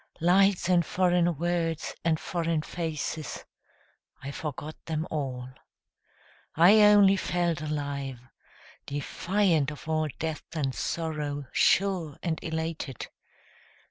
[0.19, 3.45] Lights and foreign words and foreign faces,
[4.23, 5.49] I forgot them all;
[6.55, 8.19] I only felt alive,
[8.87, 13.09] defiant of all death and sorrow, Sure and elated.